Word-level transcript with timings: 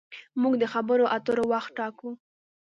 موږ 0.41 0.53
د 0.61 0.63
خبرو 0.73 1.05
اترو 1.15 1.43
وخت 1.51 1.71
ټاکو. 1.77 2.09